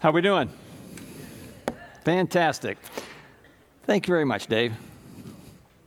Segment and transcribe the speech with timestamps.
[0.00, 0.48] How we doing?
[2.06, 2.78] Fantastic.
[3.82, 4.72] Thank you very much, Dave.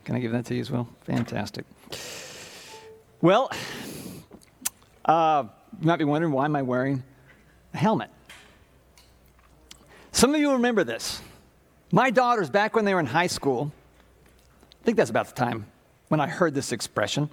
[0.05, 0.87] Can I give that to you as well?
[1.05, 1.65] Fantastic.
[3.21, 3.49] Well,
[5.05, 5.45] uh,
[5.81, 7.01] you might be wondering why am I wearing
[7.73, 8.11] a helmet?
[10.11, 11.19] Some of you remember this.
[11.91, 13.71] My daughters, back when they were in high school,
[14.79, 15.65] I think that's about the time
[16.09, 17.31] when I heard this expression.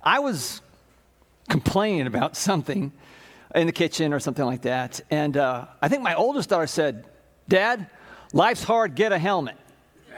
[0.00, 0.62] I was
[1.48, 2.92] complaining about something
[3.54, 5.00] in the kitchen or something like that.
[5.10, 7.04] And uh, I think my oldest daughter said,
[7.48, 7.86] Dad,
[8.32, 9.56] life's hard, get a helmet.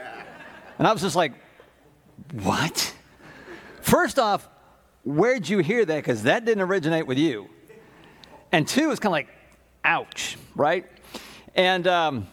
[0.77, 1.33] And I was just like,
[2.33, 2.95] What?
[3.81, 4.47] First off,
[5.03, 5.95] where'd you hear that?
[5.95, 7.49] Because that didn't originate with you.
[8.51, 9.27] And two, it's kind of like,
[9.83, 10.85] ouch, right?
[11.55, 12.27] And um,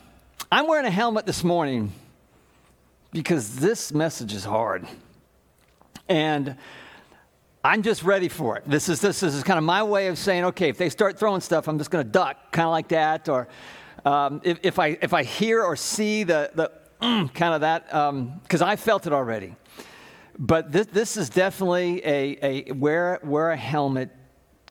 [0.50, 1.92] I'm wearing a helmet this morning
[3.12, 4.86] because this message is hard.
[6.08, 6.56] And
[7.64, 8.62] I'm just ready for it.
[8.66, 11.40] This is, this is kind of my way of saying, okay, if they start throwing
[11.40, 13.28] stuff, I'm just going to duck, kind of like that.
[13.28, 13.48] Or
[14.04, 16.70] um, if, if, I, if I hear or see the, the
[17.02, 19.56] mm, kind of that, because um, I felt it already.
[20.38, 24.11] But this, this is definitely a, a wear, wear a helmet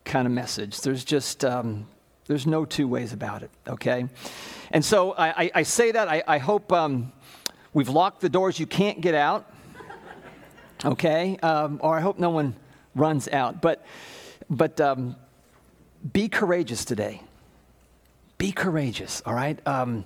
[0.05, 0.79] kind of message.
[0.79, 1.87] There's just, um,
[2.27, 4.07] there's no two ways about it, okay?
[4.71, 6.07] And so I, I, I say that.
[6.07, 7.11] I, I hope um,
[7.73, 8.57] we've locked the doors.
[8.61, 9.51] You can't get out,
[10.85, 11.37] okay?
[11.43, 12.55] Um, or I hope no one
[12.97, 13.61] runs out.
[13.61, 13.85] But,
[14.49, 15.15] but um,
[16.13, 17.21] be courageous today.
[18.37, 19.59] Be courageous, all right?
[19.67, 20.05] Um,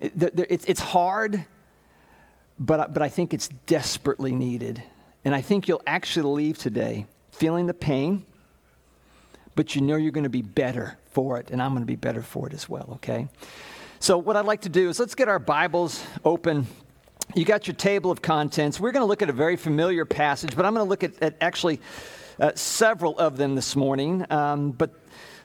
[0.00, 0.12] it,
[0.50, 1.44] it's, it's hard,
[2.58, 4.82] but, but I think it's desperately needed.
[5.24, 8.24] And I think you'll actually leave today feeling the pain,
[9.54, 11.96] but you know you're going to be better for it, and I'm going to be
[11.96, 13.28] better for it as well, okay?
[14.00, 16.66] So, what I'd like to do is let's get our Bibles open
[17.34, 18.78] you got your table of contents.
[18.78, 21.20] We're going to look at a very familiar passage, but I'm going to look at,
[21.22, 21.80] at actually
[22.38, 24.24] uh, several of them this morning.
[24.30, 24.90] Um, but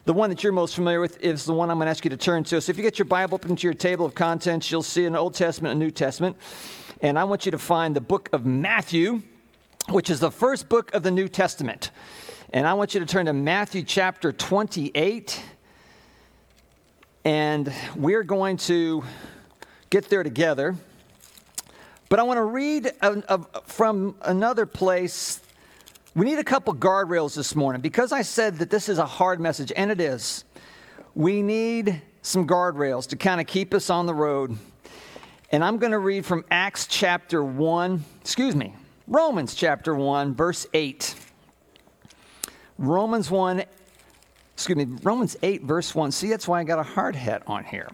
[0.04, 2.10] the one that you're most familiar with is the one I'm going to ask you
[2.10, 2.60] to turn to.
[2.60, 5.16] So if you get your Bible open to your table of contents, you'll see an
[5.16, 6.36] Old Testament and New Testament.
[7.00, 9.22] And I want you to find the book of Matthew,
[9.88, 11.90] which is the first book of the New Testament.
[12.52, 15.42] And I want you to turn to Matthew chapter 28.
[17.24, 19.04] And we're going to
[19.90, 20.76] get there together.
[22.10, 25.40] But I want to read a, a, from another place.
[26.16, 29.38] We need a couple guardrails this morning because I said that this is a hard
[29.38, 30.44] message, and it is.
[31.14, 34.58] We need some guardrails to kind of keep us on the road.
[35.52, 38.74] And I'm going to read from Acts chapter 1, excuse me,
[39.06, 41.14] Romans chapter 1, verse 8.
[42.76, 43.62] Romans 1,
[44.54, 46.10] excuse me, Romans 8, verse 1.
[46.10, 47.88] See, that's why I got a hard hat on here.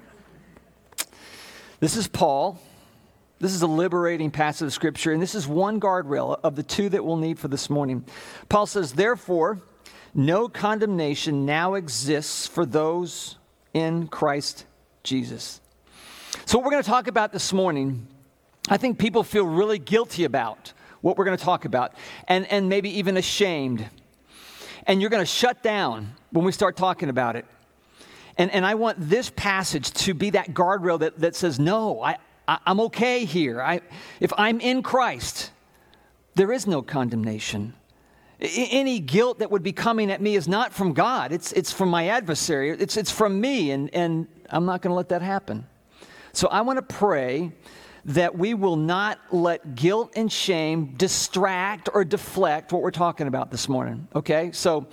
[1.81, 2.59] This is Paul
[3.39, 6.89] this is a liberating passage of scripture, and this is one guardrail of the two
[6.89, 8.05] that we'll need for this morning.
[8.49, 9.61] Paul says, Therefore,
[10.15, 13.37] no condemnation now exists for those
[13.75, 14.65] in Christ
[15.03, 15.61] Jesus.
[16.47, 18.07] So, what we're going to talk about this morning,
[18.71, 20.73] I think people feel really guilty about
[21.03, 21.93] what we're going to talk about,
[22.27, 23.87] and, and maybe even ashamed.
[24.87, 27.45] And you're going to shut down when we start talking about it.
[28.39, 32.17] And, and I want this passage to be that guardrail that, that says, No, I,
[32.49, 33.63] I, am okay here.
[33.63, 33.81] I,
[34.21, 35.51] if I'm in Christ,
[36.35, 37.75] there is no condemnation.
[38.41, 41.73] I, any guilt that would be coming at me is not from God, it's, it's
[41.73, 45.23] from my adversary, it's, it's from me, and, and I'm not going to let that
[45.23, 45.67] happen.
[46.33, 47.53] So I want to pray
[48.05, 53.51] that we will not let guilt and shame distract or deflect what we're talking about
[53.51, 54.53] this morning, okay?
[54.53, 54.87] So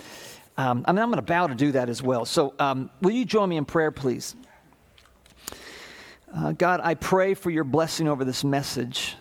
[0.58, 2.25] um, I mean, I'm going to bow to do that as well.
[2.25, 4.36] So um, will you join me in prayer, please?
[6.35, 9.16] Uh, God, I pray for your blessing over this message.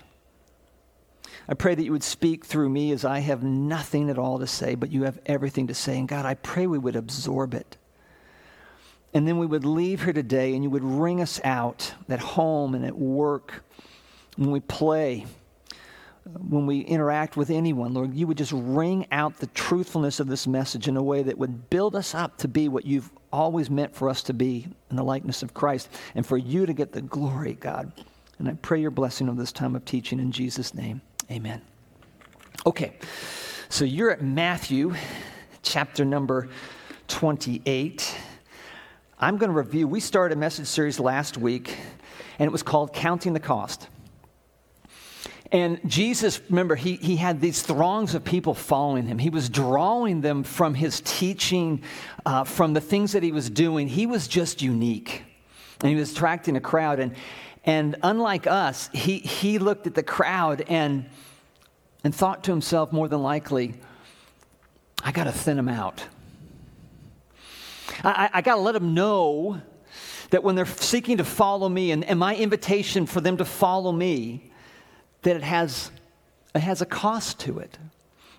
[1.46, 4.46] I pray that you would speak through me as I have nothing at all to
[4.46, 5.98] say, but you have everything to say.
[5.98, 7.76] And God, I pray we would absorb it.
[9.12, 12.74] And then we would leave here today and you would ring us out at home
[12.74, 13.62] and at work,
[14.36, 15.26] when we play,
[16.24, 20.46] when we interact with anyone, Lord, you would just ring out the truthfulness of this
[20.46, 23.94] message in a way that would build us up to be what you've always meant
[23.94, 27.02] for us to be in the likeness of Christ and for you to get the
[27.02, 27.92] glory, God.
[28.38, 31.00] And I pray your blessing of this time of teaching in Jesus' name.
[31.30, 31.60] Amen.
[32.66, 32.94] Okay,
[33.68, 34.94] so you're at Matthew
[35.62, 36.48] chapter number
[37.08, 38.16] 28.
[39.18, 39.88] I'm going to review.
[39.88, 41.76] We started a message series last week,
[42.38, 43.88] and it was called Counting the Cost.
[45.52, 49.18] And Jesus, remember, he, he had these throngs of people following him.
[49.18, 51.82] He was drawing them from his teaching,
[52.24, 53.86] uh, from the things that he was doing.
[53.86, 55.24] He was just unique.
[55.82, 57.00] And he was attracting a crowd.
[57.00, 57.14] And,
[57.64, 61.04] and unlike us, he, he looked at the crowd and,
[62.02, 63.74] and thought to himself, more than likely,
[65.04, 66.02] I got to thin them out.
[68.02, 69.60] I, I got to let them know
[70.30, 73.92] that when they're seeking to follow me and, and my invitation for them to follow
[73.92, 74.48] me,
[75.22, 75.90] that it has,
[76.54, 77.78] it has a cost to it.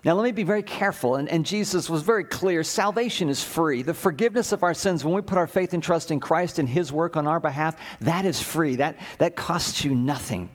[0.04, 3.80] Now, let me be very careful, and, and, Jesus was very clear salvation is free.
[3.80, 6.68] The forgiveness of our sins, when we put our faith and trust in Christ and
[6.68, 8.76] His work on our behalf, that is free.
[8.76, 10.50] That, that costs you nothing.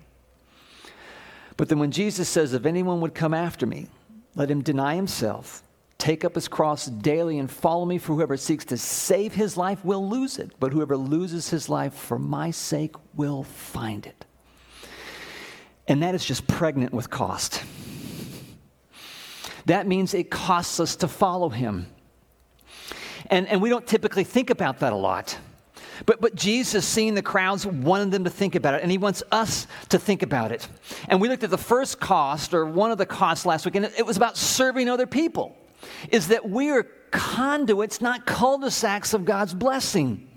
[1.58, 3.88] But then when Jesus says, If anyone would come after me,
[4.36, 5.64] let him deny himself,
[5.98, 9.84] take up his cross daily, and follow me, for whoever seeks to save his life
[9.84, 14.25] will lose it, but whoever loses his life for my sake will find it.
[15.89, 17.63] And that is just pregnant with cost.
[19.65, 21.88] That means it costs us to follow him.
[23.25, 25.38] And, and we don't typically think about that a lot.
[26.06, 29.21] But, but Jesus, seeing the crowds, wanted them to think about it, and he wants
[29.31, 30.68] us to think about it.
[31.07, 33.86] And we looked at the first cost, or one of the costs last week, and
[33.86, 35.57] it, it was about serving other people.
[36.12, 40.29] Is that we are conduits, not cul de sacs of God's blessing.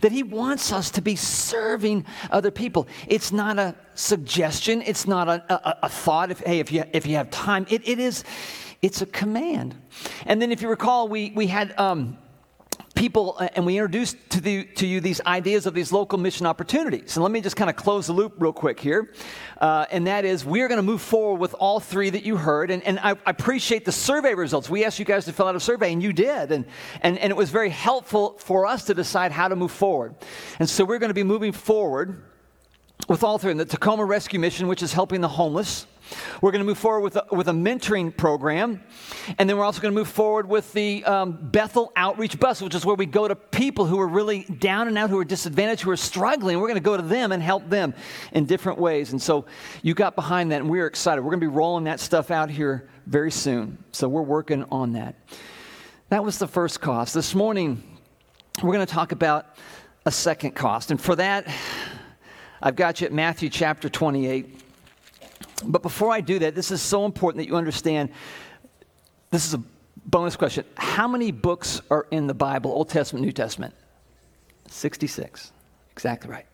[0.00, 2.88] That he wants us to be serving other people.
[3.06, 7.06] It's not a suggestion, it's not a, a, a thought, if, hey, if you, if
[7.06, 7.66] you have time.
[7.70, 8.24] It, it is,
[8.82, 9.74] it's a command.
[10.26, 12.18] And then if you recall, we, we had um,
[12.94, 16.46] people uh, and we introduced to, the, to you these ideas of these local mission
[16.46, 17.16] opportunities.
[17.16, 19.12] And let me just kind of close the loop real quick here.
[19.60, 22.70] Uh, and that is, we're going to move forward with all three that you heard.
[22.70, 24.70] And, and I, I, appreciate the survey results.
[24.70, 26.52] We asked you guys to fill out a survey, and you did.
[26.52, 26.66] And,
[27.00, 30.14] and, and it was very helpful for us to decide how to move forward.
[30.58, 32.22] And so we're going to be moving forward
[33.08, 33.50] with all three.
[33.50, 35.86] And the Tacoma Rescue Mission, which is helping the homeless.
[36.40, 38.82] We're going to move forward with a, with a mentoring program.
[39.38, 42.74] And then we're also going to move forward with the um, Bethel Outreach Bus, which
[42.74, 45.82] is where we go to people who are really down and out, who are disadvantaged,
[45.82, 46.58] who are struggling.
[46.58, 47.94] We're going to go to them and help them
[48.32, 49.12] in different ways.
[49.12, 49.46] And so
[49.82, 51.22] you got behind that, and we're excited.
[51.22, 53.82] We're going to be rolling that stuff out here very soon.
[53.92, 55.14] So we're working on that.
[56.10, 57.14] That was the first cost.
[57.14, 57.82] This morning,
[58.62, 59.56] we're going to talk about
[60.06, 60.90] a second cost.
[60.90, 61.48] And for that,
[62.62, 64.63] I've got you at Matthew chapter 28.
[65.66, 68.10] But before I do that, this is so important that you understand
[69.30, 69.62] this is a
[70.06, 70.64] bonus question.
[70.76, 73.74] How many books are in the Bible, Old Testament, New Testament?
[74.68, 75.52] 66.
[75.92, 76.46] Exactly right.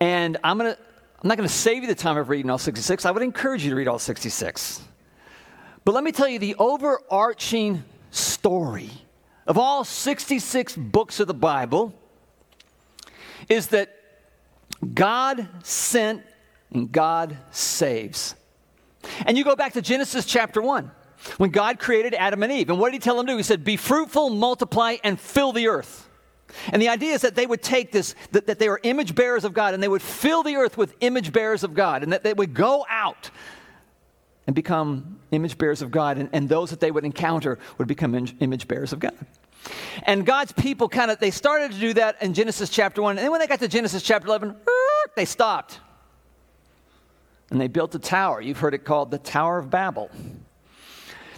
[0.00, 0.80] And I'm going to
[1.22, 3.04] I'm not going to save you the time of reading all 66.
[3.04, 4.80] I would encourage you to read all 66.
[5.84, 8.90] But let me tell you the overarching story
[9.46, 11.92] of all 66 books of the Bible
[13.50, 13.94] is that
[14.94, 16.22] God sent
[16.72, 18.34] and God saves.
[19.26, 20.90] And you go back to Genesis chapter 1
[21.38, 22.70] when God created Adam and Eve.
[22.70, 23.36] And what did he tell them to do?
[23.36, 26.08] He said, Be fruitful, multiply, and fill the earth.
[26.72, 29.44] And the idea is that they would take this, that, that they were image bearers
[29.44, 32.22] of God, and they would fill the earth with image bearers of God, and that
[32.24, 33.30] they would go out
[34.46, 38.14] and become image bearers of God, and, and those that they would encounter would become
[38.40, 39.14] image bearers of God.
[40.04, 43.24] And God's people kind of, they started to do that in Genesis chapter 1, and
[43.24, 44.56] then when they got to Genesis chapter 11,
[45.14, 45.78] they stopped
[47.50, 48.40] and they built a tower.
[48.40, 50.10] You've heard it called the Tower of Babel.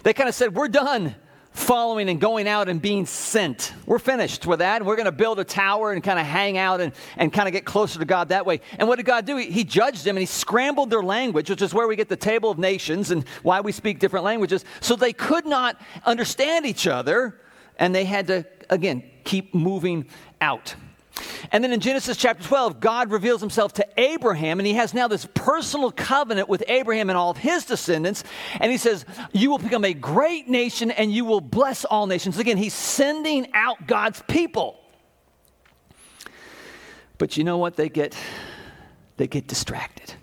[0.03, 1.15] They kind of said, We're done
[1.53, 3.73] following and going out and being sent.
[3.85, 4.83] We're finished with that.
[4.83, 7.53] We're going to build a tower and kind of hang out and, and kind of
[7.53, 8.59] get closer to God that way.
[8.79, 9.37] And what did God do?
[9.37, 12.15] He, he judged them and he scrambled their language, which is where we get the
[12.15, 14.65] table of nations and why we speak different languages.
[14.81, 17.39] So they could not understand each other
[17.77, 20.07] and they had to, again, keep moving
[20.41, 20.75] out.
[21.51, 25.07] And then in Genesis chapter 12, God reveals himself to Abraham, and he has now
[25.07, 28.23] this personal covenant with Abraham and all of his descendants.
[28.59, 32.37] And he says, You will become a great nation and you will bless all nations.
[32.37, 34.79] Again, he's sending out God's people.
[37.17, 37.75] But you know what?
[37.75, 38.17] They get,
[39.17, 40.13] they get distracted.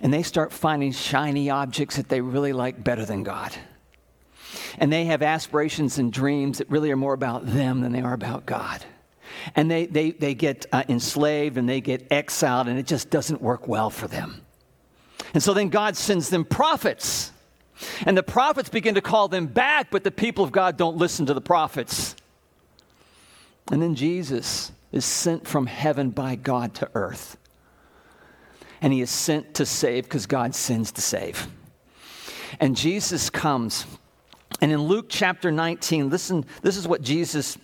[0.00, 3.54] And they start finding shiny objects that they really like better than God.
[4.78, 8.12] And they have aspirations and dreams that really are more about them than they are
[8.12, 8.84] about God.
[9.54, 13.40] And they, they, they get uh, enslaved and they get exiled, and it just doesn't
[13.40, 14.42] work well for them.
[15.32, 17.32] And so then God sends them prophets.
[18.06, 21.26] And the prophets begin to call them back, but the people of God don't listen
[21.26, 22.14] to the prophets.
[23.70, 27.36] And then Jesus is sent from heaven by God to earth.
[28.80, 31.48] And he is sent to save because God sends to save.
[32.60, 33.86] And Jesus comes
[34.60, 37.58] and in Luke chapter 19, listen, this is what Jesus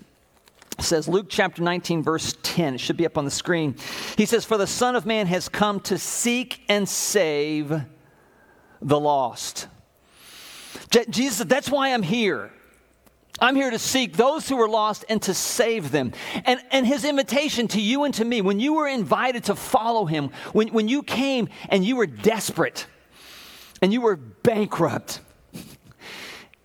[0.79, 1.09] says.
[1.09, 2.75] Luke chapter 19, verse 10.
[2.75, 3.77] It should be up on the screen.
[4.17, 7.83] He says, For the Son of Man has come to seek and save
[8.81, 9.69] the lost.
[11.09, 12.51] Jesus said, That's why I'm here.
[13.43, 16.13] I'm here to seek those who are lost and to save them.
[16.45, 20.05] And, and his invitation to you and to me, when you were invited to follow
[20.05, 22.87] him, when, when you came and you were desperate
[23.81, 25.21] and you were bankrupt,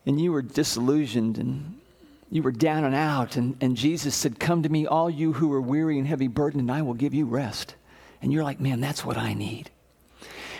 [0.06, 1.80] and you were disillusioned and
[2.29, 5.53] you were down and out, and, and Jesus said, Come to me, all you who
[5.53, 7.75] are weary and heavy burdened, and I will give you rest.
[8.22, 9.70] And you're like, Man, that's what I need.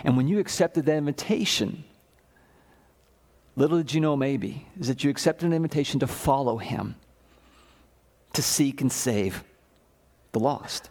[0.04, 1.84] And when you accepted that invitation,
[3.56, 6.96] little did you know, maybe, is that you accepted an invitation to follow him,
[8.34, 9.44] to seek and save
[10.34, 10.90] the lost.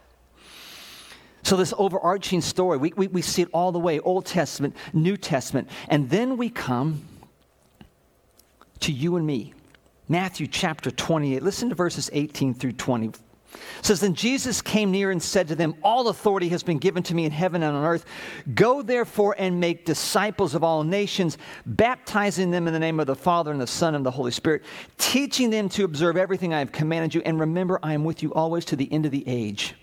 [1.44, 5.18] So, this overarching story, we, we, we see it all the way Old Testament, New
[5.18, 5.68] Testament.
[5.88, 7.06] And then we come
[8.80, 9.52] to you and me.
[10.08, 11.42] Matthew chapter 28.
[11.42, 13.08] Listen to verses 18 through 20.
[13.08, 13.18] It
[13.82, 17.14] says, Then Jesus came near and said to them, All authority has been given to
[17.14, 18.04] me in heaven and on earth.
[18.54, 23.14] Go therefore and make disciples of all nations, baptizing them in the name of the
[23.14, 24.64] Father and the Son and the Holy Spirit,
[24.98, 27.22] teaching them to observe everything I have commanded you.
[27.24, 29.74] And remember, I am with you always to the end of the age.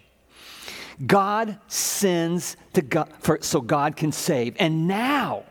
[1.07, 4.55] God sends to God for, so God can save.
[4.59, 5.45] And now,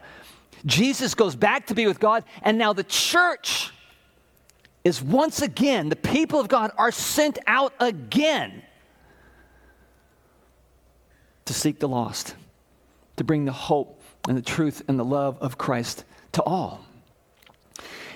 [0.65, 3.73] Jesus goes back to be with God, and now the church
[4.85, 8.63] is once again, the people of God are sent out again
[11.45, 12.35] to seek the lost,
[13.17, 16.85] to bring the hope and the truth and the love of Christ to all.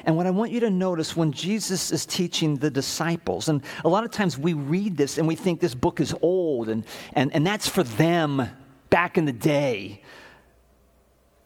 [0.07, 3.89] And what I want you to notice when Jesus is teaching the disciples, and a
[3.89, 7.35] lot of times we read this and we think this book is old and, and,
[7.35, 8.49] and that's for them
[8.91, 10.03] back in the day.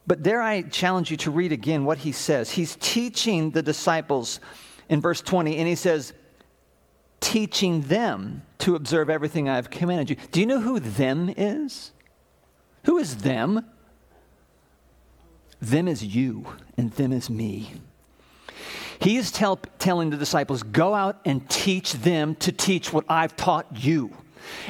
[0.07, 2.51] But there I challenge you to read again what he says.
[2.51, 4.39] He's teaching the disciples
[4.89, 6.13] in verse 20, and he says,
[7.19, 10.15] teaching them to observe everything I have commanded you.
[10.31, 11.91] Do you know who them is?
[12.85, 13.65] Who is them?
[15.61, 16.45] Them is you,
[16.77, 17.73] and them is me.
[19.01, 23.35] He is tell, telling the disciples, Go out and teach them to teach what I've
[23.35, 24.11] taught you.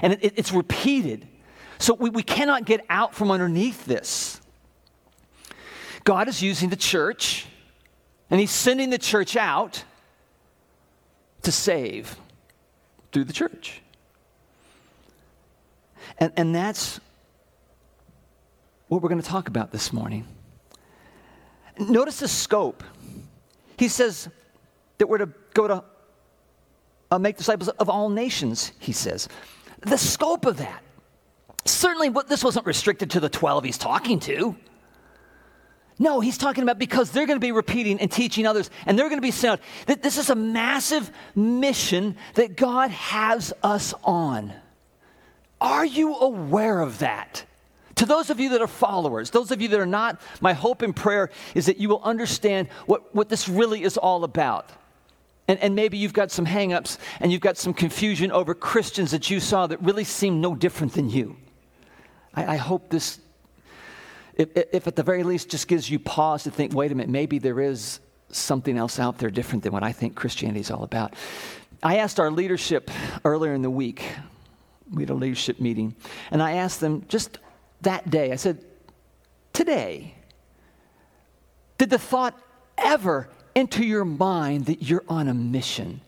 [0.02, 1.28] And it, it, it's repeated.
[1.78, 4.42] So we, we cannot get out from underneath this.
[6.04, 7.46] God is using the church,
[8.30, 9.84] and He's sending the church out
[11.44, 12.16] to save
[13.12, 13.82] through the church.
[16.18, 17.00] And, and that's
[18.88, 20.26] what we're going to talk about this morning.
[21.78, 22.84] Notice the scope.
[23.78, 24.28] He says
[24.98, 25.84] that we're to go to
[27.12, 29.30] uh, make disciples of all nations, he says.
[29.82, 30.84] The scope of that.
[31.66, 34.56] Certainly, this wasn't restricted to the 12 he's talking to.
[36.02, 39.10] No, he's talking about because they're going to be repeating and teaching others, and they're
[39.10, 44.54] going to be sent That this is a massive mission that God has us on.
[45.60, 47.44] Are you aware of that?
[47.96, 50.84] To those of you that are followers, those of you that are not, my hope
[50.84, 54.70] and prayer is that you will understand what, what this really is all about.
[55.50, 59.30] And, and maybe you've got some hangups and you've got some confusion over Christians that
[59.30, 61.36] you saw that really seem no different than you.
[62.34, 63.20] I, I hope this,
[64.36, 67.10] if, if at the very least, just gives you pause to think, wait a minute,
[67.10, 70.84] maybe there is something else out there different than what I think Christianity is all
[70.84, 71.16] about.
[71.82, 72.92] I asked our leadership
[73.26, 74.04] earlier in the week,
[74.92, 75.96] we had a leadership meeting,
[76.32, 77.38] and I asked them just
[77.82, 78.32] that day.
[78.32, 78.64] I said,
[79.54, 80.16] Today,
[81.78, 82.40] did the thought
[82.78, 86.02] ever enter your mind that you're on a mission?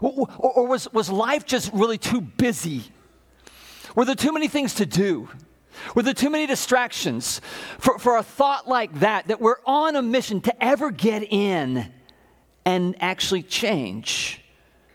[0.00, 2.84] Or, or, was, was life just really too busy?
[3.94, 5.28] Were there too many things to do?
[5.94, 7.40] Were there too many distractions
[7.78, 11.92] for, for a thought like that, that we're on a mission to ever get in
[12.64, 14.40] and actually change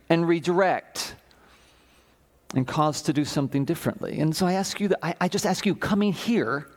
[0.10, 1.16] and redirect
[2.56, 4.20] and cause to do something differently.
[4.20, 6.68] And so I ask you, that, I, I just ask you, coming here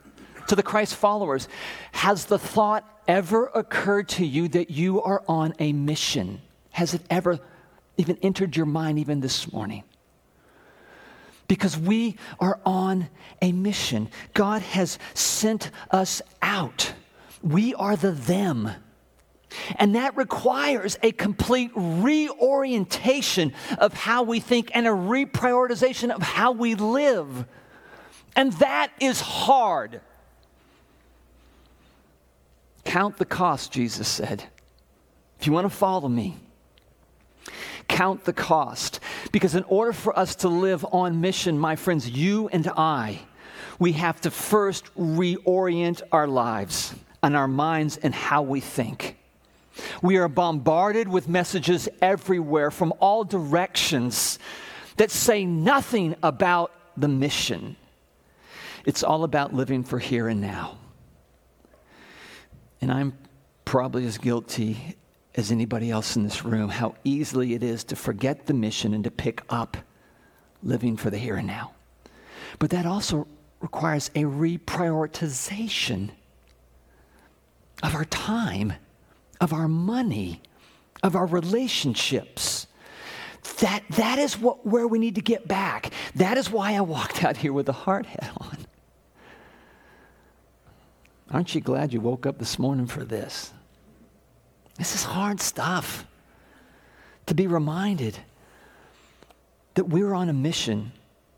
[0.47, 1.47] to the Christ followers,
[1.93, 6.41] has the thought ever occurred to you that you are on a mission?
[6.71, 7.39] Has it ever
[7.97, 9.83] even entered your mind, even this morning?
[11.51, 13.09] Because we are on
[13.41, 14.07] a mission.
[14.33, 16.93] God has sent us out.
[17.43, 18.71] We are the them.
[19.75, 26.53] And that requires a complete reorientation of how we think and a reprioritization of how
[26.53, 27.43] we live.
[28.33, 29.99] And that is hard.
[32.85, 34.45] Count the cost, Jesus said.
[35.37, 36.37] If you want to follow me,
[37.87, 38.99] count the cost.
[39.31, 43.19] Because in order for us to live on mission, my friends, you and I,
[43.79, 49.17] we have to first reorient our lives and our minds and how we think.
[50.01, 54.37] We are bombarded with messages everywhere from all directions
[54.97, 57.77] that say nothing about the mission.
[58.85, 60.77] It's all about living for here and now.
[62.81, 63.17] And I'm
[63.65, 64.95] probably as guilty
[65.35, 69.03] as anybody else in this room how easily it is to forget the mission and
[69.03, 69.77] to pick up
[70.63, 71.73] living for the here and now.
[72.59, 73.27] But that also
[73.59, 76.09] requires a reprioritization
[77.81, 78.73] of our time
[79.41, 80.41] of our money,
[81.03, 82.67] of our relationships.
[83.59, 85.91] That, that is what, where we need to get back.
[86.15, 88.57] That is why I walked out here with a hard hat on.
[91.31, 93.51] Aren't you glad you woke up this morning for this?
[94.77, 96.05] This is hard stuff.
[97.27, 98.17] To be reminded
[99.75, 100.91] that we're on a mission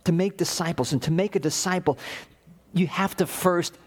[0.06, 0.94] to make disciples.
[0.94, 1.98] And to make a disciple,
[2.74, 3.78] you have to first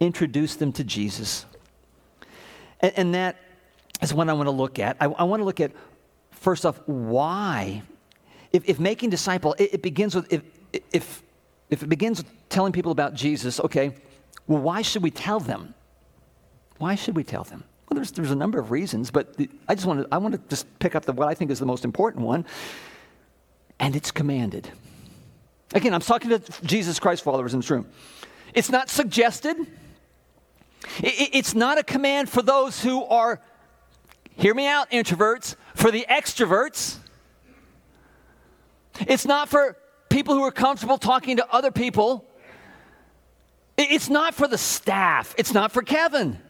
[0.00, 1.46] introduce them to Jesus.
[2.80, 3.36] And, and that
[4.02, 4.96] is what I want to look at.
[5.00, 5.72] I, I want to look at,
[6.30, 7.82] first off, why.
[8.52, 10.42] If, if making disciple, it, it begins with, if,
[10.92, 11.22] if,
[11.70, 13.94] if it begins with telling people about Jesus, okay,
[14.46, 15.74] well, why should we tell them?
[16.78, 17.64] Why should we tell them?
[17.94, 20.34] Well, there's, there's a number of reasons, but the, I just want to, I want
[20.34, 22.44] to just pick up the, what I think is the most important one,
[23.78, 24.68] and it's commanded.
[25.74, 27.86] Again, I'm talking to Jesus Christ followers in this room.
[28.52, 29.56] It's not suggested.
[31.04, 33.40] It's not a command for those who are,
[34.34, 36.96] hear me out, introverts, for the extroverts.
[39.06, 39.76] It's not for
[40.08, 42.28] people who are comfortable talking to other people.
[43.78, 45.32] It's not for the staff.
[45.38, 46.40] It's not for Kevin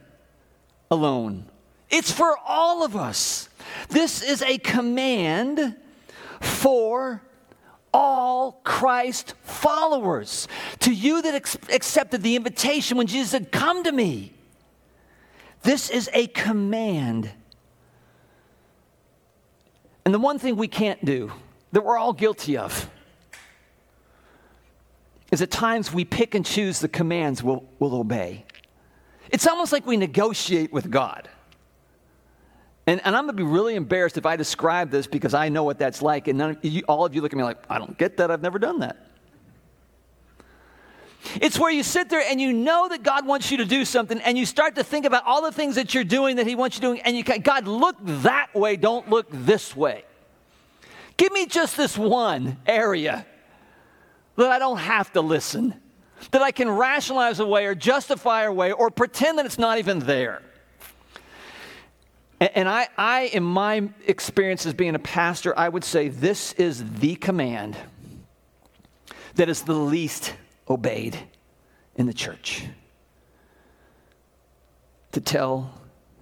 [0.95, 1.45] alone.
[1.91, 3.49] It's for all of us.
[3.91, 5.77] This is a command
[6.41, 7.23] for
[7.93, 10.49] all Christ followers.
[10.81, 14.33] To you that ex- accepted the invitation when Jesus said, Come to me.
[15.63, 17.31] This is a command.
[20.05, 21.33] And the one thing we can't do,
[21.73, 22.91] that we're all guilty of,
[25.31, 28.45] is at times we pick and choose the commands we'll, we'll obey.
[29.35, 31.29] It's almost like we negotiate with God.
[32.87, 35.65] And, and I'm going to be really embarrassed if I describe this because I know
[35.65, 36.29] what that's like.
[36.29, 38.31] And of you, all of you look at me like, I don't get that.
[38.31, 38.97] I've never done that.
[41.41, 44.21] It's where you sit there and you know that God wants you to do something,
[44.21, 46.77] and you start to think about all the things that you're doing that He wants
[46.77, 50.05] you doing, and you can, God, look that way, don't look this way.
[51.17, 53.27] Give me just this one area
[54.37, 55.75] that I don't have to listen,
[56.31, 60.43] that I can rationalize away or justify away or pretend that it's not even there.
[62.41, 66.85] And I, I, in my experience as being a pastor, I would say this is
[66.99, 67.77] the command
[69.37, 70.35] that is the least
[70.69, 71.19] obeyed
[71.97, 72.65] in the church
[75.13, 75.73] to tell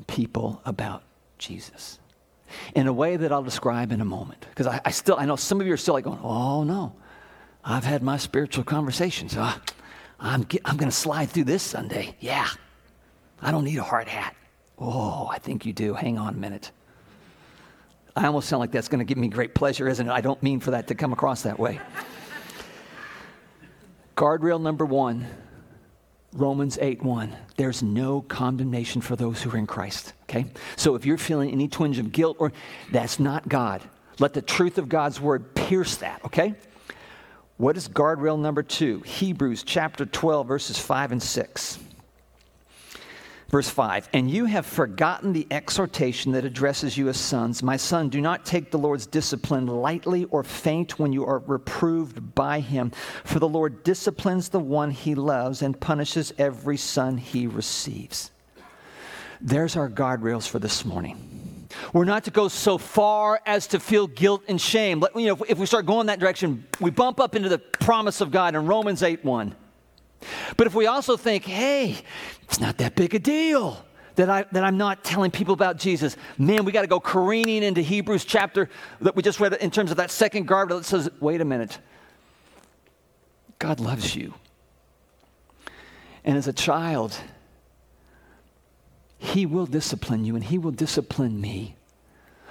[0.06, 1.02] people about
[1.38, 1.98] Jesus
[2.74, 4.46] in a way that I'll describe in a moment.
[4.50, 6.94] Because I, I, still, I know some of you are still like going, oh no,
[7.64, 9.36] I've had my spiritual conversations.
[9.36, 9.54] Uh,
[10.22, 12.14] I'm, I'm going to slide through this Sunday.
[12.20, 12.48] Yeah,
[13.40, 14.36] I don't need a hard hat.
[14.78, 15.94] Oh, I think you do.
[15.94, 16.70] Hang on a minute.
[18.14, 20.12] I almost sound like that's going to give me great pleasure, isn't it?
[20.12, 21.80] I don't mean for that to come across that way.
[24.16, 25.26] Guardrail number one
[26.32, 27.36] Romans 8 1.
[27.56, 30.12] There's no condemnation for those who are in Christ.
[30.24, 30.46] Okay?
[30.76, 32.52] So if you're feeling any twinge of guilt, or
[32.90, 33.82] that's not God,
[34.18, 36.24] let the truth of God's word pierce that.
[36.24, 36.54] Okay?
[37.56, 39.00] What is guardrail number two?
[39.00, 41.78] Hebrews chapter 12, verses 5 and 6.
[43.52, 47.62] Verse 5 And you have forgotten the exhortation that addresses you as sons.
[47.62, 52.34] My son, do not take the Lord's discipline lightly or faint when you are reproved
[52.34, 52.90] by him.
[53.24, 58.30] For the Lord disciplines the one he loves and punishes every son he receives.
[59.42, 61.41] There's our guardrails for this morning.
[61.92, 65.02] We're not to go so far as to feel guilt and shame.
[65.14, 68.30] You know, if we start going that direction, we bump up into the promise of
[68.30, 69.54] God in Romans 8 1.
[70.56, 71.98] But if we also think, hey,
[72.42, 73.84] it's not that big a deal
[74.16, 77.62] that, I, that I'm not telling people about Jesus, man, we got to go careening
[77.62, 78.68] into Hebrews chapter
[79.00, 81.78] that we just read in terms of that second guard that says, wait a minute.
[83.58, 84.34] God loves you.
[86.24, 87.16] And as a child,
[89.22, 91.76] He will discipline you and He will discipline me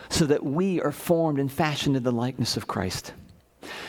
[0.08, 3.12] so that we are formed and fashioned in the likeness of Christ.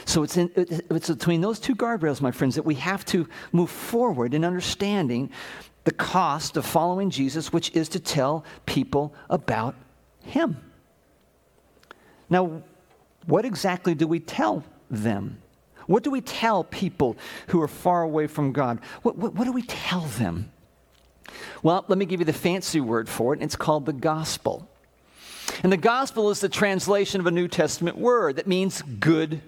[0.05, 3.71] So it's, in, it's between those two guardrails, my friends, that we have to move
[3.71, 5.31] forward in understanding
[5.85, 9.77] the cost of following Jesus, which is to tell people about
[10.25, 10.57] Him.
[12.29, 12.63] Now,
[13.27, 15.41] what exactly do we tell them?
[15.87, 17.17] What do we tell people
[17.47, 18.81] who are far away from God?
[19.03, 20.51] What, what, what do we tell them?
[21.63, 23.43] Well, let me give you the fancy word for it.
[23.43, 24.69] It's called the gospel.
[25.63, 29.41] And the gospel is the translation of a New Testament word that means good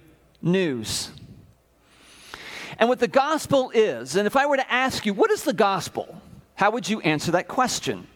[0.42, 1.10] news.
[2.78, 5.52] And what the gospel is, and if I were to ask you, what is the
[5.52, 6.20] gospel?
[6.56, 8.06] How would you answer that question?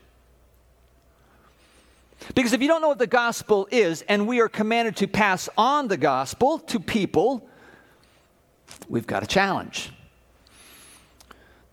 [2.35, 5.49] Because if you don't know what the gospel is, and we are commanded to pass
[5.57, 7.49] on the gospel to people,
[8.89, 9.91] we've got a challenge.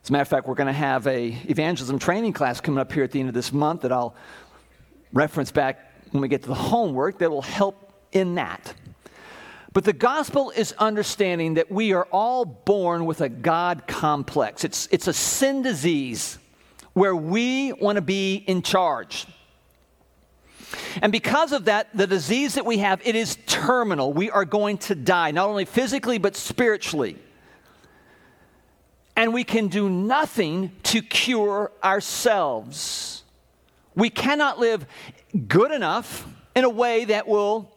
[0.05, 2.93] As a matter of fact, we're going to have a evangelism training class coming up
[2.93, 4.13] here at the end of this month that I'll
[5.11, 8.75] reference back when we get to the homework that will help in that.
[9.73, 14.63] But the gospel is understanding that we are all born with a God complex.
[14.63, 16.37] It's, it's a sin disease
[16.93, 19.25] where we want to be in charge.
[21.01, 24.13] And because of that, the disease that we have, it is terminal.
[24.13, 27.17] We are going to die, not only physically, but spiritually.
[29.15, 33.23] And we can do nothing to cure ourselves.
[33.95, 34.85] We cannot live
[35.47, 37.71] good enough in a way that will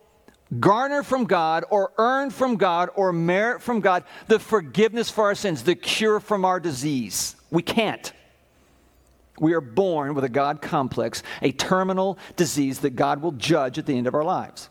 [0.58, 5.34] garner from God or earn from God or merit from God the forgiveness for our
[5.34, 7.36] sins, the cure from our disease.
[7.50, 8.12] We can't.
[9.38, 13.86] We are born with a God complex, a terminal disease that God will judge at
[13.86, 14.68] the end of our lives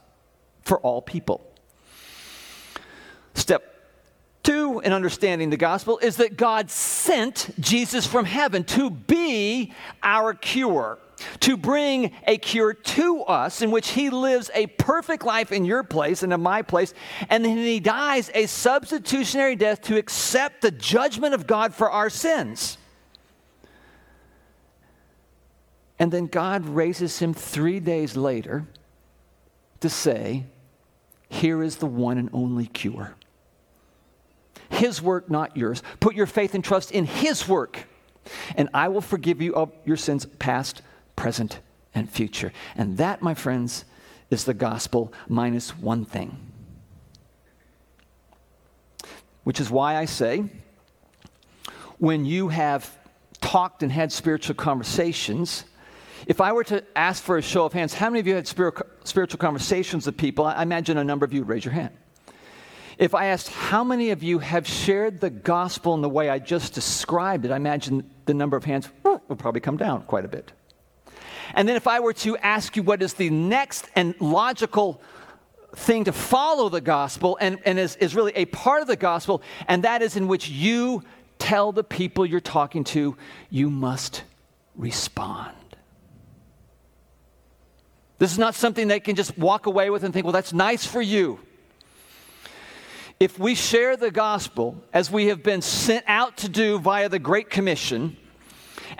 [0.64, 1.42] for all people.
[3.34, 3.77] Step
[4.48, 10.34] two in understanding the gospel is that God sent Jesus from heaven to be our
[10.34, 11.00] cure,
[11.42, 15.84] to bring a cure to us in which he lives a perfect life in your
[15.84, 16.94] place and in my place,
[17.28, 22.10] and then he dies a substitutionary death to accept the judgment of God for our
[22.10, 22.78] sins.
[26.00, 28.66] And then God raises him three days later
[29.82, 30.46] to say,
[31.28, 33.17] Here is the one and only cure.
[34.70, 35.82] His work, not yours.
[36.00, 37.88] Put your faith and trust in His work,
[38.56, 40.82] and I will forgive you of your sins, past,
[41.16, 41.60] present,
[41.96, 42.52] and future.
[42.76, 43.86] And that, my friends,
[44.30, 46.38] is the gospel minus one thing.
[49.44, 50.44] Which is why I say,
[51.98, 52.94] when you have
[53.40, 55.64] talked and had spiritual conversations,
[56.26, 58.48] if I were to ask for a show of hands, how many of you had
[58.48, 60.46] spiritual conversations with people?
[60.46, 61.94] I imagine a number of you would raise your hand.
[62.98, 66.40] If I asked how many of you have shared the gospel in the way I
[66.40, 70.28] just described it, I imagine the number of hands would probably come down quite a
[70.28, 70.52] bit.
[71.54, 75.02] And then if I were to ask you what is the next and logical
[75.76, 79.44] thing to follow the gospel and, and is, is really a part of the gospel,
[79.68, 81.04] and that is in which you
[81.38, 83.16] tell the people you're talking to,
[83.52, 84.24] you must
[84.76, 85.56] respond.
[88.18, 90.84] This is not something they can just walk away with and think, well, that's nice
[90.84, 91.40] for you.
[93.20, 97.20] If we share the gospel as we have been sent out to do via the
[97.20, 98.16] Great Commission,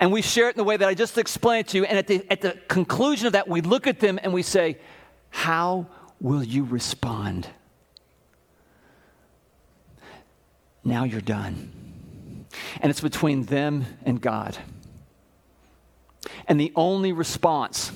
[0.00, 2.08] and we share it in the way that I just explained to you, and at
[2.08, 4.78] the, at the conclusion of that, we look at them and we say,
[5.30, 5.86] How
[6.20, 7.48] will you respond?
[10.82, 12.46] Now you're done.
[12.80, 14.56] And it's between them and God.
[16.48, 17.92] And the only response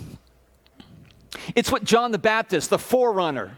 [1.55, 3.57] it's what John the Baptist, the forerunner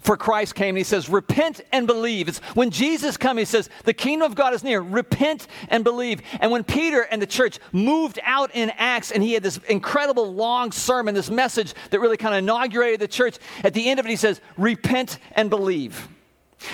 [0.00, 2.28] for Christ came and he says, Repent and believe.
[2.28, 4.80] It's when Jesus came, he says, The kingdom of God is near.
[4.80, 6.22] Repent and believe.
[6.40, 10.32] And when Peter and the church moved out in Acts and he had this incredible
[10.32, 14.06] long sermon, this message that really kind of inaugurated the church, at the end of
[14.06, 16.08] it, he says, Repent and believe.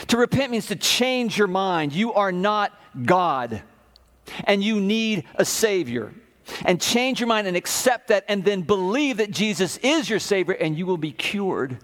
[0.09, 1.93] To repent means to change your mind.
[1.93, 2.73] You are not
[3.05, 3.62] God
[4.45, 6.12] and you need a Savior
[6.65, 10.55] and change your mind and accept that and then believe that Jesus is your Savior
[10.55, 11.79] and you will be cured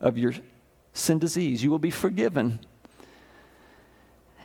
[0.00, 0.34] of your
[0.92, 1.62] sin disease.
[1.62, 2.60] You will be forgiven.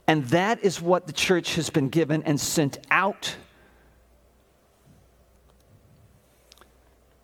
[0.08, 3.36] And that is what the church has been given and sent out.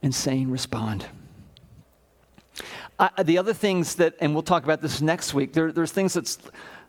[0.01, 1.05] And saying, respond.
[2.97, 6.13] Uh, the other things that, and we'll talk about this next week, there, there's things
[6.13, 6.37] that's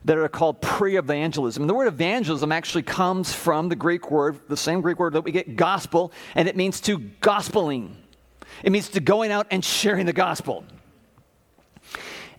[0.05, 1.67] that are called pre evangelism.
[1.67, 5.33] The word evangelism actually comes from the Greek word, the same Greek word that we
[5.33, 7.95] get gospel, and it means to gospeling.
[8.63, 10.65] It means to going out and sharing the gospel.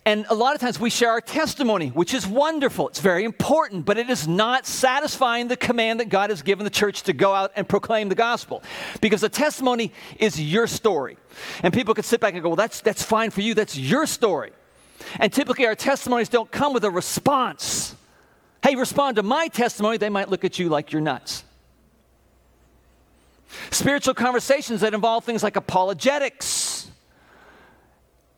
[0.03, 2.87] And a lot of times we share our testimony, which is wonderful.
[2.87, 6.71] It's very important, but it is not satisfying the command that God has given the
[6.71, 8.63] church to go out and proclaim the gospel.
[8.99, 11.17] Because the testimony is your story.
[11.61, 13.53] And people could sit back and go, well, that's, that's fine for you.
[13.53, 14.51] That's your story.
[15.19, 17.95] And typically, our testimonies don't come with a response.
[18.63, 21.43] Hey, respond to my testimony, they might look at you like you're nuts.
[23.69, 26.45] Spiritual conversations that involve things like apologetics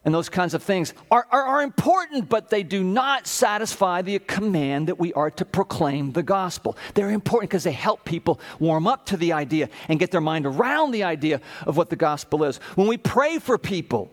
[0.06, 4.20] and those kinds of things are, are, are, important, but they do not satisfy the
[4.20, 6.78] command that we are to proclaim the gospel.
[6.94, 10.46] They're important because they help people warm up to the idea and get their mind
[10.46, 12.58] around the idea of what the gospel is.
[12.76, 14.12] When we pray for people,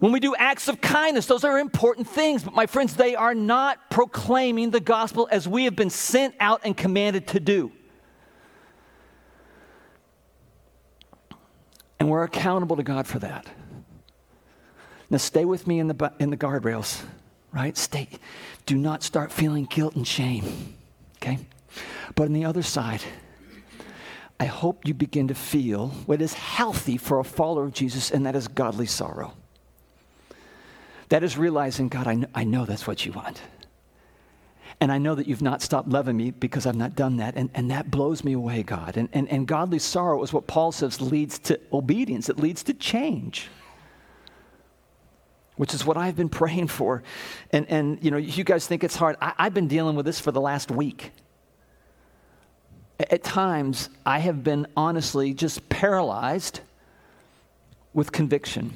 [0.00, 3.34] when we do acts of kindness, those are important things, but my friends, they are
[3.34, 7.72] not proclaiming the gospel as we have been sent out and commanded to do.
[11.98, 13.48] And we're accountable to God for that.
[15.10, 17.02] Now, stay with me in the, in the guardrails,
[17.52, 17.76] right?
[17.76, 18.08] Stay.
[18.66, 20.74] Do not start feeling guilt and shame,
[21.16, 21.38] okay?
[22.14, 23.02] But on the other side,
[24.40, 28.26] I hope you begin to feel what is healthy for a follower of Jesus, and
[28.26, 29.34] that is godly sorrow.
[31.08, 33.40] That is realizing, God, I know, I know that's what you want.
[34.80, 37.34] And I know that you've not stopped loving me because I've not done that.
[37.34, 38.96] And, and that blows me away, God.
[38.96, 42.74] And, and, and godly sorrow is what Paul says leads to obedience, it leads to
[42.74, 43.48] change,
[45.58, 47.02] which is what I've been praying for.
[47.52, 49.16] And, and you know, you guys think it's hard.
[49.20, 51.12] I, I've been dealing with this for the last week.
[52.98, 56.60] At times, I have been honestly just paralyzed
[57.92, 58.72] with conviction.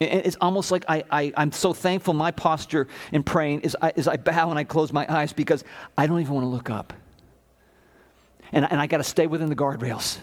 [0.00, 4.08] It's almost like I, I, am so thankful my posture in praying is I, is
[4.08, 5.62] I bow and I close my eyes because
[5.96, 6.92] I don't even want to look up.
[8.50, 10.18] And, and I got to stay within the guardrails.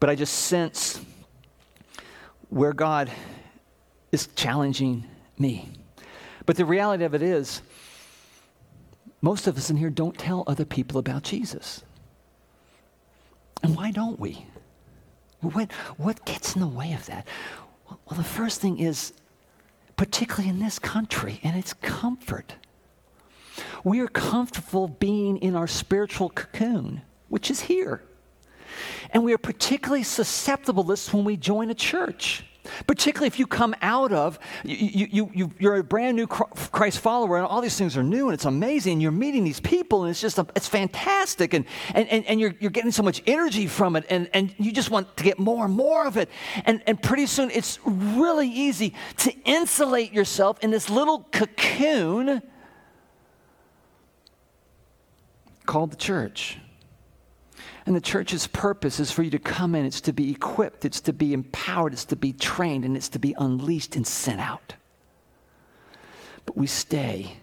[0.00, 1.00] But I just sense
[2.48, 3.10] where God
[4.12, 5.04] is challenging
[5.38, 5.68] me.
[6.46, 7.62] But the reality of it is,
[9.22, 11.82] most of us in here don't tell other people about Jesus.
[13.62, 14.46] And why don't we?
[15.40, 17.26] What, what gets in the way of that?
[17.88, 19.12] Well, the first thing is,
[19.96, 22.54] particularly in this country, and it's comfort.
[23.84, 28.02] We are comfortable being in our spiritual cocoon, which is here.
[29.10, 32.44] And we are particularly susceptible to this when we join a church.
[32.86, 37.36] Particularly if you come out of, you, you, you, you're a brand new Christ follower
[37.36, 38.94] and all these things are new and it's amazing.
[38.94, 41.54] And you're meeting these people and it's just, a, it's fantastic.
[41.54, 44.72] And, and, and, and you're, you're getting so much energy from it and, and you
[44.72, 46.28] just want to get more and more of it.
[46.64, 52.42] And, and pretty soon it's really easy to insulate yourself in this little cocoon
[55.66, 56.58] called the church.
[57.86, 61.00] And the church's purpose is for you to come in, it's to be equipped, it's
[61.02, 64.74] to be empowered, it's to be trained, and it's to be unleashed and sent out.
[66.46, 67.36] But we stay,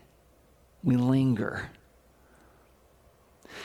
[0.84, 1.69] we linger.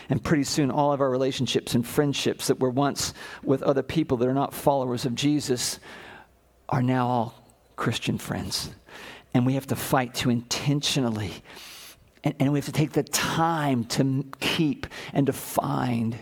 [0.08, 4.16] And pretty soon, all of our relationships and friendships that were once with other people
[4.18, 5.78] that are not followers of Jesus
[6.68, 8.70] are now all Christian friends.
[9.34, 11.32] And we have to fight to intentionally,
[12.24, 16.16] and, and we have to take the time to keep and to find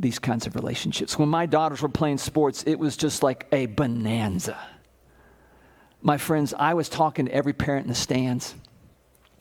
[0.00, 1.18] these kinds of relationships.
[1.18, 4.58] When my daughters were playing sports, it was just like a bonanza.
[6.00, 8.54] My friends, I was talking to every parent in the stands.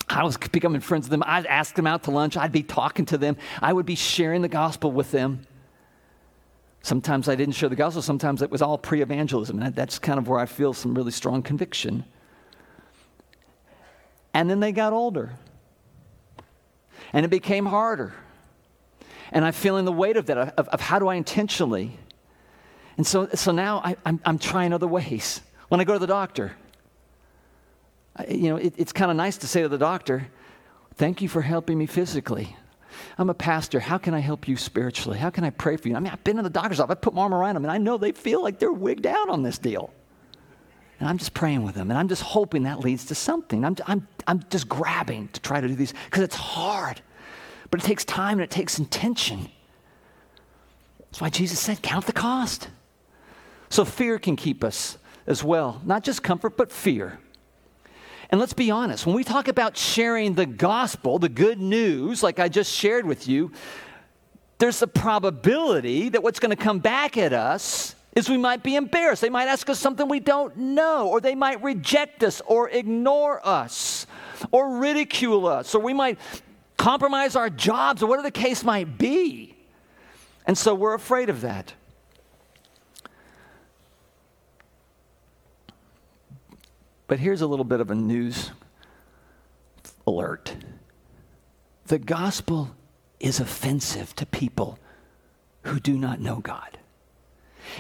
[0.10, 1.24] I was becoming friends with them.
[1.26, 2.36] I'd ask them out to lunch.
[2.36, 3.38] I'd be talking to them.
[3.62, 5.46] I would be sharing the gospel with them.
[6.82, 8.02] Sometimes I didn't share the gospel.
[8.02, 9.62] Sometimes it was all pre evangelism.
[9.62, 12.04] And that's kind of where I feel some really strong conviction.
[14.34, 15.32] And then they got older.
[17.14, 18.14] And it became harder.
[19.32, 21.98] And I'm feeling the weight of that, of, of how do I intentionally.
[22.98, 25.42] And so, so now I, am I'm, I'm trying other ways.
[25.68, 26.54] When I go to the doctor,
[28.16, 30.28] I, you know, it, it's kind of nice to say to the doctor,
[30.96, 32.58] Thank you for helping me physically.
[33.18, 33.80] I'm a pastor.
[33.80, 35.18] How can I help you spiritually?
[35.18, 35.96] How can I pray for you?
[35.96, 36.92] I mean, I've been in the doctor's office.
[36.92, 39.30] I put my arm around them, and I know they feel like they're wigged out
[39.30, 39.94] on this deal.
[41.00, 43.64] And I'm just praying with them, and I'm just hoping that leads to something.
[43.64, 47.02] I'm, I'm, I'm just grabbing to try to do these because it's hard.
[47.72, 49.50] But it takes time and it takes intention.
[51.00, 52.70] That's why Jesus said, Count the cost.
[53.70, 55.82] So fear can keep us as well.
[55.86, 57.20] Not just comfort, but fear.
[58.32, 62.40] And let's be honest, when we talk about sharing the gospel, the good news, like
[62.40, 63.52] I just shared with you,
[64.60, 68.76] there's a probability that what's going to come back at us is we might be
[68.76, 69.22] embarrassed.
[69.22, 73.46] They might ask us something we don't know, or they might reject us, or ignore
[73.48, 74.06] us,
[74.52, 76.20] or ridicule us, or we might
[76.80, 79.56] compromise our jobs, or whatever the case might be.
[80.48, 81.74] And so we're afraid of that.
[87.06, 88.52] But here's a little bit of a news
[90.08, 90.56] alert
[91.88, 92.76] the gospel
[93.20, 94.80] is offensive to people
[95.64, 96.78] who do not know God.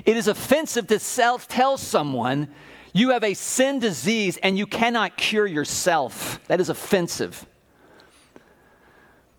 [0.04, 2.50] It is offensive to self tell someone
[2.92, 6.42] you have a sin disease and you cannot cure yourself.
[6.48, 7.46] That is offensive.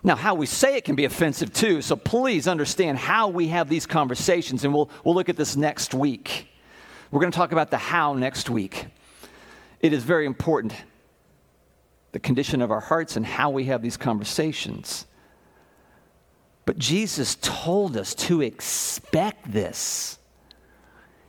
[0.02, 3.68] Now, how we say it can be offensive too, so please understand how we have
[3.68, 6.48] these conversations, and we'll, we'll look at this next week.
[7.10, 8.86] We're going to talk about the how next week.
[9.80, 10.74] It is very important
[12.12, 15.06] the condition of our hearts and how we have these conversations.
[16.64, 20.18] But Jesus told us to expect this.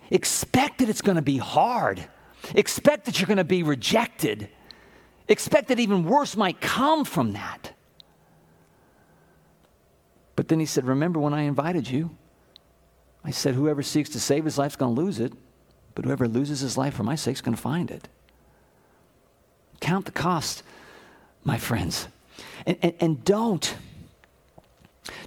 [0.09, 2.03] Expect that it's going to be hard.
[2.55, 4.49] Expect that you're going to be rejected.
[5.27, 7.73] Expect that even worse might come from that.
[10.35, 12.11] But then he said, Remember when I invited you?
[13.23, 15.33] I said, Whoever seeks to save his life is going to lose it,
[15.93, 18.07] but whoever loses his life for my sake is going to find it.
[19.79, 20.63] Count the cost,
[21.43, 22.07] my friends.
[22.65, 23.75] And, and, and don't,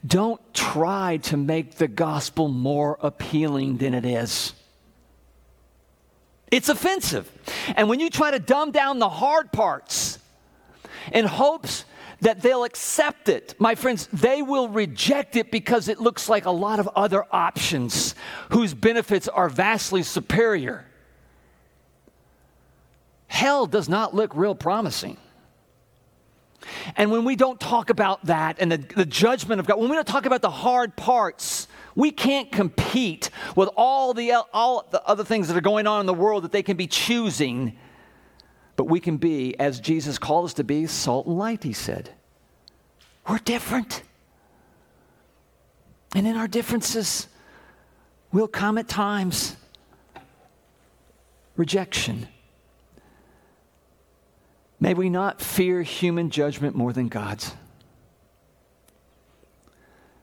[0.07, 4.53] Don't try to make the gospel more appealing than it is.
[6.51, 7.31] It's offensive.
[7.75, 10.19] And when you try to dumb down the hard parts
[11.12, 11.85] in hopes
[12.25, 16.51] that they'll accept it, my friends, they will reject it because it looks like a
[16.51, 18.15] lot of other options
[18.51, 20.87] whose benefits are vastly superior.
[23.27, 25.19] Hell does not look real promising.
[26.97, 29.95] And when we don't talk about that and the, the judgment of God, when we
[29.95, 35.25] don't talk about the hard parts, we can't compete with all the, all the other
[35.25, 37.77] things that are going on in the world that they can be choosing.
[38.77, 42.11] But we can be, as Jesus called us to be, salt and light, he said.
[43.29, 44.03] We're different.
[46.15, 47.29] And in our differences,
[48.35, 49.55] will come at times
[51.57, 52.27] rejection.
[54.81, 57.55] May we not fear human judgment more than God's.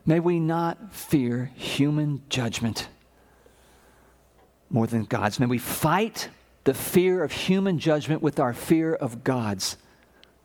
[0.04, 2.88] May we not fear human judgment
[4.68, 5.40] more than God's.
[5.40, 6.28] May we fight
[6.64, 9.76] the fear of human judgment with our fear of God's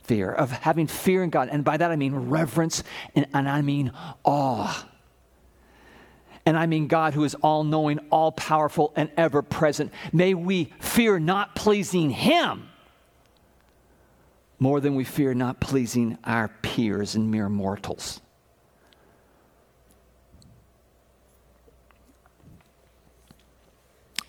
[0.03, 1.49] fear, of having fear in God.
[1.49, 2.83] And by that I mean reverence
[3.15, 3.91] and, and I mean
[4.23, 4.87] awe.
[6.45, 9.91] And I mean God who is all knowing, all powerful, and ever present.
[10.13, 12.69] May we fear not pleasing Him
[14.59, 18.21] more than we fear not pleasing our peers and mere mortals.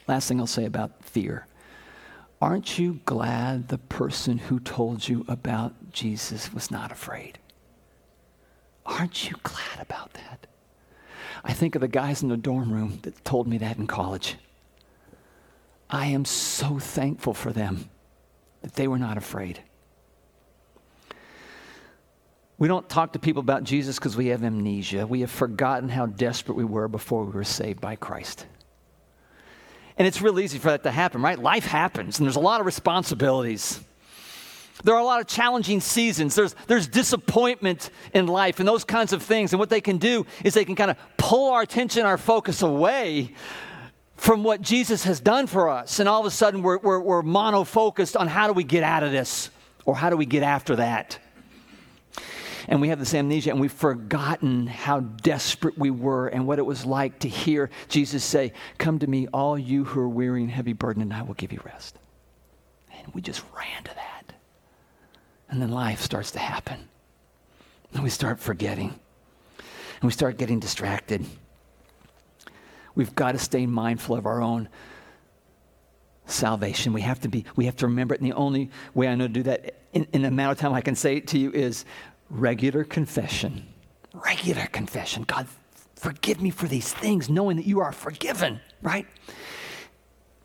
[0.06, 1.47] Last thing I'll say about fear.
[2.40, 7.38] Aren't you glad the person who told you about Jesus was not afraid?
[8.86, 10.46] Aren't you glad about that?
[11.44, 14.36] I think of the guys in the dorm room that told me that in college.
[15.90, 17.88] I am so thankful for them
[18.62, 19.60] that they were not afraid.
[22.58, 25.06] We don't talk to people about Jesus because we have amnesia.
[25.06, 28.46] We have forgotten how desperate we were before we were saved by Christ.
[29.98, 31.38] And it's real easy for that to happen, right?
[31.38, 33.80] Life happens, and there's a lot of responsibilities.
[34.84, 36.36] There are a lot of challenging seasons.
[36.36, 39.52] There's, there's disappointment in life and those kinds of things.
[39.52, 42.62] And what they can do is they can kind of pull our attention, our focus
[42.62, 43.34] away
[44.16, 45.98] from what Jesus has done for us.
[45.98, 48.84] And all of a sudden, we're, we're, we're mono focused on how do we get
[48.84, 49.50] out of this
[49.84, 51.18] or how do we get after that
[52.68, 56.66] and we have this amnesia and we've forgotten how desperate we were and what it
[56.66, 60.50] was like to hear Jesus say, Come to me, all you who are weary and
[60.50, 61.98] heavy burdened, and I will give you rest.
[62.92, 64.34] And we just ran to that.
[65.48, 66.88] And then life starts to happen.
[67.94, 68.90] And we start forgetting.
[69.58, 71.24] And we start getting distracted.
[72.94, 74.68] We've got to stay mindful of our own
[76.26, 76.92] salvation.
[76.92, 78.20] We have to be, we have to remember it.
[78.20, 80.74] And the only way I know to do that in, in the amount of time
[80.74, 81.86] I can say it to you is
[82.30, 83.66] regular confession.
[84.12, 85.24] Regular confession.
[85.24, 85.46] God,
[85.96, 89.06] forgive me for these things, knowing that you are forgiven, right?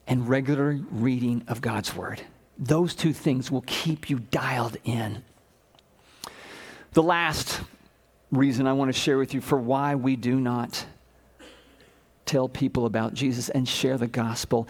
[0.07, 2.21] And regular reading of God's word.
[2.57, 5.23] Those two things will keep you dialed in.
[6.93, 7.61] The last
[8.31, 10.85] reason I want to share with you for why we do not
[12.25, 14.67] tell people about Jesus and share the gospel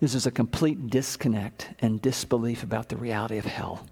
[0.00, 3.86] is there's a complete disconnect and disbelief about the reality of hell.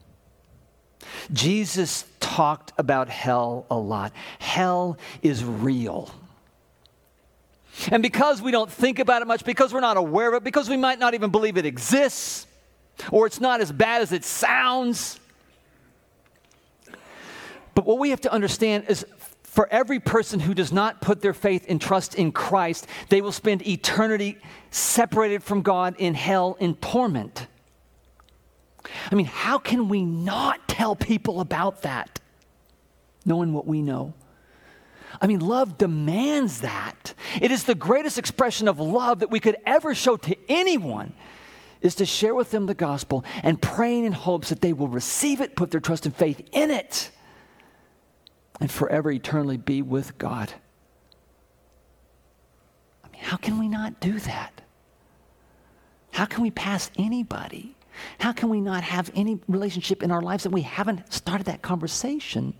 [1.32, 4.12] Jesus talked about hell a lot.
[4.38, 6.10] Hell is real.
[7.90, 10.68] And because we don't think about it much, because we're not aware of it, because
[10.68, 12.46] we might not even believe it exists,
[13.10, 15.18] or it's not as bad as it sounds.
[17.74, 19.06] But what we have to understand is
[19.42, 23.32] for every person who does not put their faith and trust in Christ, they will
[23.32, 24.38] spend eternity
[24.70, 27.46] separated from God in hell in torment.
[29.10, 32.20] I mean, how can we not tell people about that,
[33.24, 34.14] knowing what we know?
[35.20, 37.14] I mean, love demands that.
[37.40, 41.12] It is the greatest expression of love that we could ever show to anyone
[41.80, 45.40] is to share with them the gospel and praying in hopes that they will receive
[45.40, 47.10] it, put their trust and faith in it,
[48.60, 50.52] and forever eternally be with God.
[53.04, 54.60] I mean, how can we not do that?
[56.12, 57.74] How can we pass anybody
[58.18, 61.62] how can we not have any relationship in our lives that we haven't started that
[61.62, 62.54] conversation?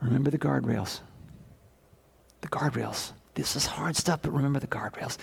[0.00, 1.00] Remember the guardrails.
[2.40, 3.12] The guardrails.
[3.34, 5.16] This is hard stuff, but remember the guardrails.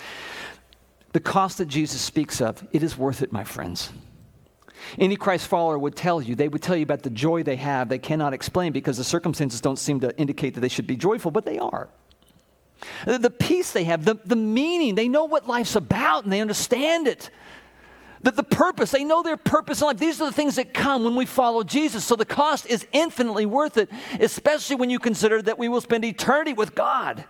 [1.12, 3.92] The cost that Jesus speaks of, it is worth it, my friends.
[4.98, 7.88] Any Christ follower would tell you, they would tell you about the joy they have,
[7.88, 11.30] they cannot explain because the circumstances don't seem to indicate that they should be joyful,
[11.30, 11.90] but they are.
[13.04, 17.06] The peace they have, the, the meaning, they know what life's about and they understand
[17.06, 17.30] it.
[18.22, 19.98] That the purpose, they know their purpose in life.
[19.98, 22.04] These are the things that come when we follow Jesus.
[22.04, 26.04] So the cost is infinitely worth it, especially when you consider that we will spend
[26.04, 27.24] eternity with God.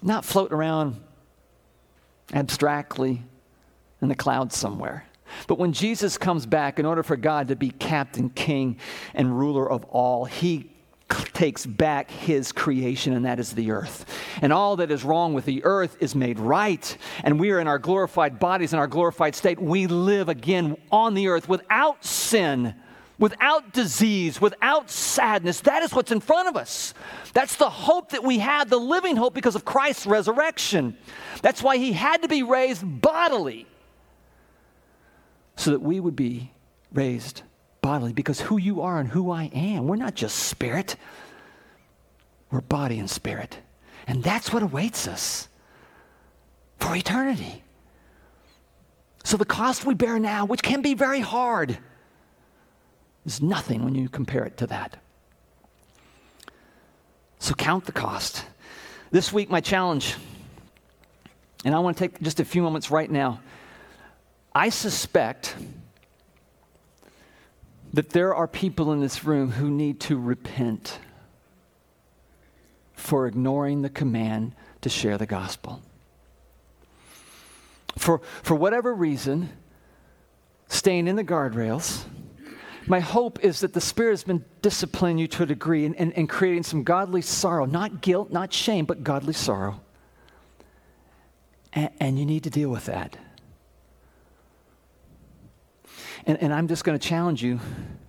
[0.00, 1.00] Not floating around
[2.32, 3.22] abstractly
[4.00, 5.04] in the clouds somewhere.
[5.46, 8.78] But when Jesus comes back, in order for God to be captain, king,
[9.14, 10.70] and ruler of all, he
[11.08, 14.04] takes back his creation, and that is the earth.
[14.42, 16.96] And all that is wrong with the earth is made right.
[17.24, 19.60] And we are in our glorified bodies, in our glorified state.
[19.60, 22.74] We live again on the earth without sin,
[23.18, 25.60] without disease, without sadness.
[25.60, 26.92] That is what's in front of us.
[27.32, 30.96] That's the hope that we have, the living hope because of Christ's resurrection.
[31.40, 33.66] That's why he had to be raised bodily,
[35.56, 36.52] so that we would be
[36.92, 37.42] raised
[37.88, 40.96] bodily because who you are and who I am, we're not just spirit,
[42.50, 43.56] we're body and spirit.
[44.06, 45.48] And that's what awaits us
[46.76, 47.64] for eternity.
[49.24, 51.78] So the cost we bear now, which can be very hard,
[53.24, 54.98] is nothing when you compare it to that.
[57.38, 58.44] So count the cost.
[59.12, 60.16] This week, my challenge,
[61.64, 63.40] and I want to take just a few moments right now.
[64.54, 65.56] I suspect
[67.92, 70.98] that there are people in this room who need to repent
[72.94, 75.80] for ignoring the command to share the gospel.
[77.96, 79.50] For, for whatever reason,
[80.68, 82.04] staying in the guardrails,
[82.86, 86.12] my hope is that the Spirit has been disciplining you to a degree and, and,
[86.14, 89.80] and creating some godly sorrow, not guilt, not shame, but godly sorrow.
[91.72, 93.16] And, and you need to deal with that.
[96.28, 97.58] And, and I'm just going to challenge you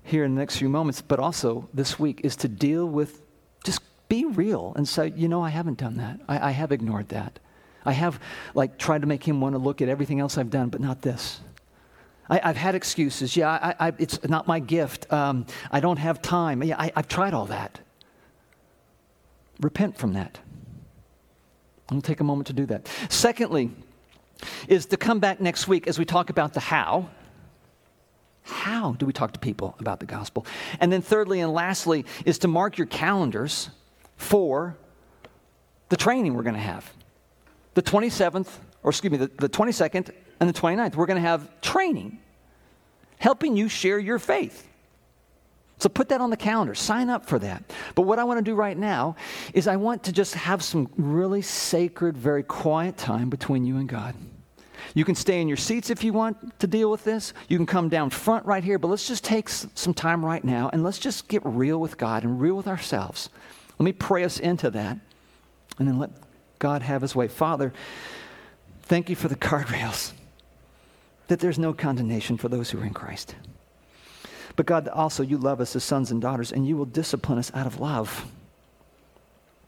[0.03, 3.21] here in the next few moments, but also this week, is to deal with
[3.63, 6.19] just be real and say, you know, I haven't done that.
[6.27, 7.39] I, I have ignored that.
[7.85, 8.19] I have
[8.53, 11.01] like tried to make him want to look at everything else I've done, but not
[11.01, 11.39] this.
[12.29, 13.37] I, have had excuses.
[13.37, 15.11] Yeah, I, I, it's not my gift.
[15.13, 16.61] Um, I don't have time.
[16.61, 17.79] Yeah, I, I've tried all that.
[19.61, 20.39] Repent from that.
[21.89, 22.87] I'll take a moment to do that.
[23.07, 23.71] Secondly,
[24.67, 27.09] is to come back next week as we talk about the how
[28.49, 30.45] how do we talk to people about the gospel?
[30.79, 33.69] And then, thirdly and lastly, is to mark your calendars
[34.17, 34.77] for
[35.89, 36.91] the training we're going to have.
[37.73, 38.49] The 27th,
[38.83, 42.19] or excuse me, the, the 22nd and the 29th, we're going to have training
[43.19, 44.65] helping you share your faith.
[45.77, 47.63] So put that on the calendar, sign up for that.
[47.95, 49.15] But what I want to do right now
[49.53, 53.87] is I want to just have some really sacred, very quiet time between you and
[53.87, 54.13] God.
[54.95, 57.33] You can stay in your seats if you want to deal with this.
[57.47, 60.69] You can come down front right here, but let's just take some time right now
[60.71, 63.29] and let's just get real with God and real with ourselves.
[63.77, 64.97] Let me pray us into that
[65.77, 66.11] and then let
[66.57, 67.27] God have his way.
[67.27, 67.73] Father,
[68.83, 70.13] thank you for the guardrails,
[71.27, 73.35] that there's no condemnation for those who are in Christ.
[74.55, 77.49] But God, also, you love us as sons and daughters, and you will discipline us
[77.53, 78.25] out of love.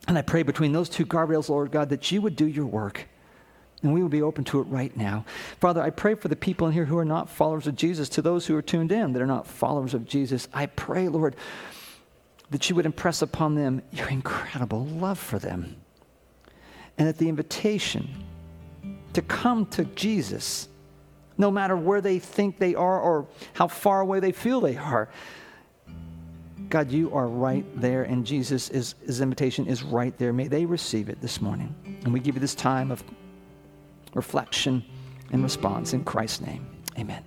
[0.08, 3.08] And I pray between those two guardrails, Lord God, that you would do your work
[3.84, 5.26] and we would be open to it right now.
[5.60, 8.22] Father, I pray for the people in here who are not followers of Jesus, to
[8.22, 10.48] those who are tuned in that are not followers of Jesus.
[10.54, 11.36] I pray, Lord,
[12.52, 15.78] that you would impress upon them your incredible love for them.
[16.98, 18.08] And that the invitation
[19.14, 20.68] to come to Jesus,
[21.38, 25.10] no matter where they think they are or how far away they feel they are,
[26.70, 30.32] God, you are right there, and Jesus' is, his invitation is right there.
[30.32, 31.76] May they receive it this morning.
[32.04, 33.04] And we give you this time of
[34.14, 34.84] reflection,
[35.32, 35.94] and response.
[35.94, 37.24] In Christ's name, amen.